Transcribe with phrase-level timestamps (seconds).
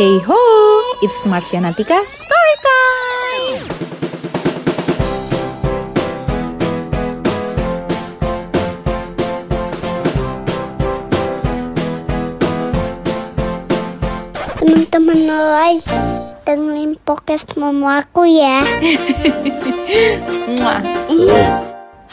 [0.00, 0.40] Hey ho,
[1.04, 3.68] it's Marsha Natika Story Time.
[14.56, 15.84] Teman-teman lain
[16.48, 18.64] dengerin podcast mama aku ya.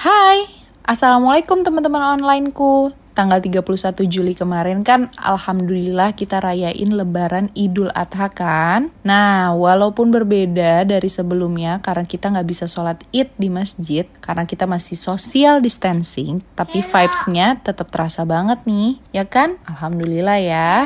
[0.04, 0.44] Hai,
[0.84, 3.07] Assalamualaikum teman-teman onlineku.
[3.18, 3.66] Tanggal 31
[4.06, 8.94] Juli kemarin kan Alhamdulillah kita rayain lebaran Idul Adha kan?
[9.02, 14.70] Nah walaupun berbeda dari sebelumnya Karena kita nggak bisa sholat id di masjid Karena kita
[14.70, 19.58] masih social distancing Tapi vibes-nya tetap terasa banget nih Ya kan?
[19.66, 20.86] Alhamdulillah ya.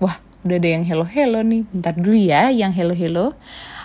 [0.00, 0.16] Wah
[0.48, 1.68] udah ada yang hello-hello nih.
[1.68, 3.36] Bentar dulu ya yang hello-hello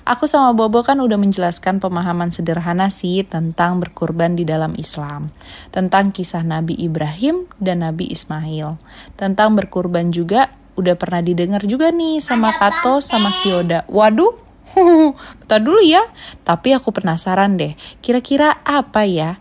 [0.04, 5.32] Aku sama Bobo kan udah menjelaskan pemahaman sederhana sih tentang berkurban di dalam Islam.
[5.72, 8.76] Tentang kisah Nabi Ibrahim dan Nabi Ismail.
[9.16, 13.88] Tentang berkurban juga udah pernah didengar juga nih sama Kato sama Kyoda.
[13.88, 14.36] Waduh,
[15.40, 16.04] bentar dulu ya.
[16.44, 19.40] Tapi aku penasaran deh, kira-kira apa ya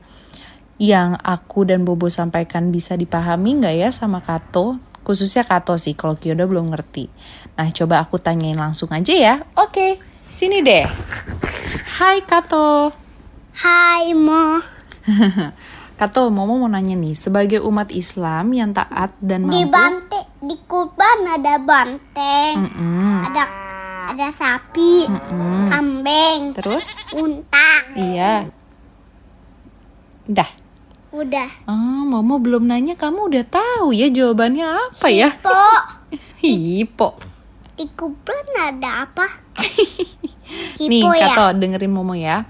[0.79, 4.79] yang aku dan Bobo sampaikan bisa dipahami nggak ya sama Kato?
[5.03, 7.11] Khususnya Kato sih, kalau Kyoda belum ngerti.
[7.59, 9.35] Nah, coba aku tanyain langsung aja ya.
[9.59, 9.99] Oke,
[10.33, 10.89] sini deh.
[12.01, 12.89] Hai Kato.
[13.53, 14.59] Hai Mo.
[16.01, 19.71] Kato, Momo mau nanya nih, sebagai umat Islam yang taat dan Di mampu...
[19.71, 22.55] banteng di kurban ada banteng,
[23.23, 23.45] ada
[24.11, 25.71] ada sapi, mm-mm.
[25.71, 26.99] kambing, Terus?
[27.15, 27.71] unta.
[27.95, 28.51] Iya.
[30.27, 30.51] Dah.
[31.15, 31.71] Udah.
[31.71, 35.31] Oh, Momo belum nanya, kamu udah tahu ya jawabannya apa ya?
[35.39, 36.11] Kok
[36.43, 37.15] Hipo.
[37.79, 39.27] di kurban ada apa?
[40.85, 41.29] Nih, ya?
[41.29, 42.47] Kato, dengerin Momo ya.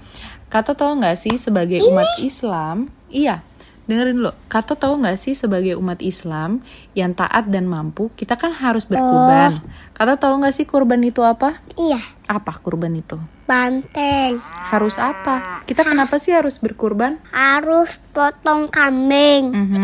[0.47, 3.41] Kato tahu nggak sih sebagai umat Islam, iya,
[3.83, 4.31] dengerin dulu.
[4.45, 6.61] Kato tahu nggak sih sebagai umat Islam
[6.93, 9.57] yang taat dan mampu, kita kan harus berkurban.
[9.91, 11.57] Kato tahu nggak sih kurban itu apa?
[11.73, 13.17] Iya, Apa kurban itu?
[13.43, 14.39] banteng.
[14.63, 15.59] Harus apa?
[15.63, 17.19] Kita kenapa sih harus berkurban?
[17.29, 19.83] Harus potong kambing, Mhm,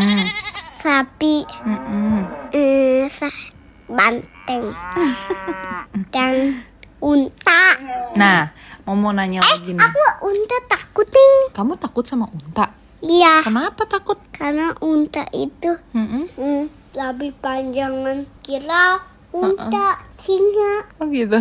[0.78, 2.48] sapi, mhm.
[2.50, 3.28] eh, sa-
[3.84, 4.72] banteng,
[6.14, 6.64] dan
[7.00, 7.64] unta.
[8.14, 8.52] Nah,
[8.84, 9.80] Momo nanya lagi nih.
[9.80, 11.52] Aku unta takut nih.
[11.52, 12.72] Kamu takut sama unta?
[13.00, 14.20] Iya, Kenapa takut?
[14.30, 16.22] karena unta itu Mhm.
[16.34, 16.62] hmm,
[16.92, 19.00] lebih panjangan kira
[19.30, 21.38] unta, singa, Oh gitu.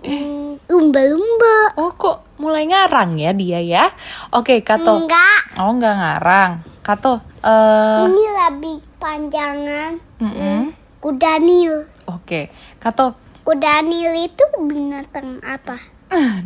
[0.00, 1.56] hmm, lumba-lumba.
[1.76, 3.84] Oh kok mulai ngarang ya dia ya?
[4.32, 5.04] Oke, Kato.
[5.04, 6.52] Enggak, Oh nggak ngarang.
[6.80, 10.72] Kato, eh ini lebih panjangan mm-mm.
[10.98, 11.84] kuda nil.
[12.06, 12.48] oke.
[12.78, 13.12] Kato,
[13.48, 15.80] Kuda nil itu binatang apa?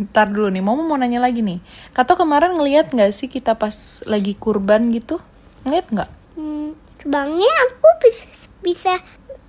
[0.06, 1.58] ntar dulu nih, Momo mau nanya lagi nih.
[1.90, 5.18] Kato kemarin ngeliat nggak sih kita pas lagi kurban gitu?
[5.66, 6.10] Ngeliat nggak?
[6.38, 8.26] Hmm, sebenarnya aku bisa
[8.62, 8.94] bisa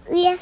[0.09, 0.41] lihat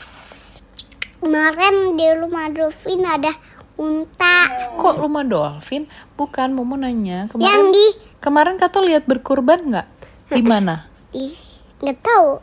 [1.19, 3.35] kemarin di rumah Dolphin ada
[3.75, 4.47] unta
[4.79, 5.91] Kok rumah dolphin?
[6.15, 7.27] Bukan, Momo nanya.
[7.27, 7.85] yang Kemarin, di
[8.23, 9.87] kemarin Kato lihat berkurban nggak?
[10.31, 10.87] Di mana?
[11.11, 11.35] ih
[11.83, 12.39] nggak tahu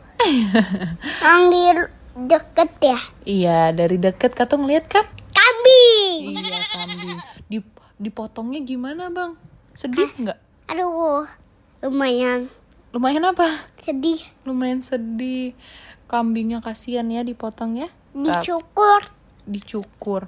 [1.25, 1.61] yang di
[2.27, 5.05] deket ya Iya, dari deket Kato ngeliat kan?
[5.31, 6.39] kambing Iya,
[6.73, 7.17] kambing.
[7.47, 7.65] Dip,
[8.01, 9.37] dipotongnya gimana, Bang?
[9.71, 10.39] Sedih nggak?
[10.69, 11.25] aduh
[11.81, 12.51] lumayan
[12.89, 13.69] Lumayan apa?
[13.85, 14.17] sedih
[14.49, 15.53] Lumayan sedih.
[16.09, 17.89] Kambingnya kasihan ya dipotong ya.
[18.17, 19.19] Dicukur
[19.49, 20.23] dicukur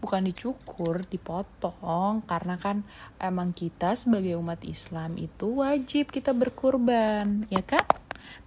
[0.00, 2.86] bukan dicukur dipotong karena kan
[3.20, 7.84] emang kita sebagai umat Islam itu wajib kita berkurban ya kan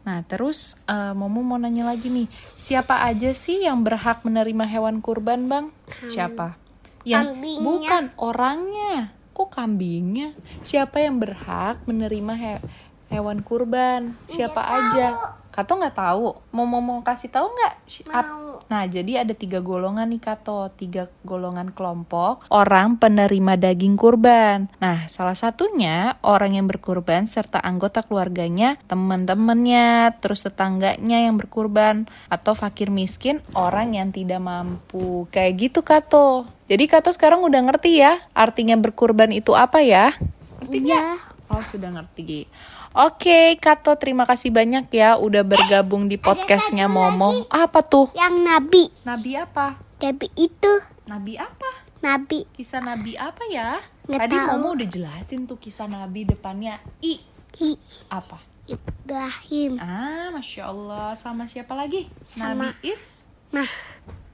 [0.03, 4.99] nah terus eh, Momo mau nanya lagi nih siapa aja sih yang berhak menerima hewan
[4.99, 5.65] kurban bang?
[6.07, 6.55] Siapa?
[7.03, 7.63] Yang Kambingnya.
[7.63, 8.95] bukan orangnya.
[9.33, 10.29] Kok kambingnya?
[10.61, 12.63] Siapa yang berhak menerima he-
[13.09, 14.13] hewan kurban?
[14.29, 15.07] Siapa aja
[15.53, 17.73] Kato nggak tahu mau mau mau kasih tahu nggak
[18.09, 24.65] mau Nah, jadi ada tiga golongan nih Kato, tiga golongan kelompok orang penerima daging kurban.
[24.81, 32.57] Nah, salah satunya orang yang berkurban serta anggota keluarganya, teman-temannya, terus tetangganya yang berkurban atau
[32.57, 35.29] fakir miskin, orang yang tidak mampu.
[35.29, 36.49] Kayak gitu Kato.
[36.65, 40.15] Jadi Kato sekarang udah ngerti ya artinya berkurban itu apa ya?
[40.63, 41.32] Ngerti nggak?
[41.53, 42.49] Oh, sudah ngerti.
[42.91, 47.45] Oke, Kato, terima kasih banyak ya udah bergabung di podcastnya Momo.
[47.47, 48.09] Apa tuh?
[48.13, 49.77] yang nabi Nabi apa?
[49.97, 50.73] nabi itu
[51.05, 51.69] Nabi apa?
[52.01, 53.77] nabi Kisah Nabi apa ya?
[54.03, 54.47] Nggak Tadi tahu.
[54.51, 57.21] Momo udah jelasin tuh kisah Nabi depannya I.
[57.53, 57.77] Hi,
[58.09, 58.41] Apa?
[58.65, 61.13] Ibrahim Ah, Masya Allah.
[61.13, 62.09] Sama siapa lagi?
[62.27, 63.29] Sama- Nabi Is.
[63.49, 63.69] nah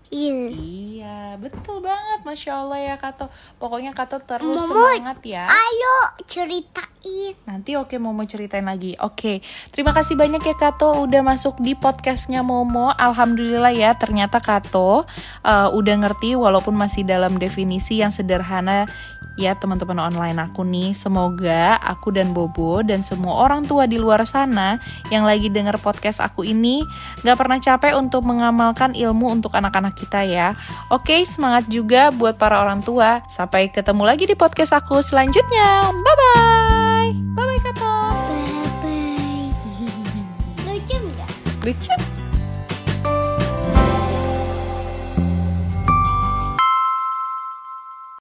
[0.10, 0.50] Iya.
[0.50, 2.26] Iya, betul banget.
[2.26, 3.30] Masya Allah ya Kato.
[3.62, 5.46] Pokoknya Kato terus Momo, semangat ya.
[5.46, 5.96] Ayo
[6.26, 7.38] ceritain.
[7.46, 8.98] Nanti oke Momo ceritain lagi.
[9.00, 12.90] Oke, terima kasih banyak ya Kato udah masuk di podcastnya Momo.
[12.90, 15.06] Alhamdulillah ya, ternyata Kato
[15.46, 18.90] uh, udah ngerti walaupun masih dalam definisi yang sederhana
[19.40, 20.92] ya teman-teman online aku nih.
[20.92, 26.20] Semoga aku dan Bobo dan semua orang tua di luar sana yang lagi denger podcast
[26.20, 26.84] aku ini
[27.24, 30.60] gak pernah capek untuk mengamalkan ilmu untuk anak-anak kita ya.
[30.92, 33.24] Oke, semangat juga buat para orang tua.
[33.32, 35.96] Sampai ketemu lagi di podcast aku selanjutnya.
[35.96, 37.10] Bye-bye.
[37.40, 37.94] Bye-bye Kato.
[38.28, 39.48] Bye bye.
[40.68, 41.30] Lucu nggak?
[41.64, 42.09] Lucu.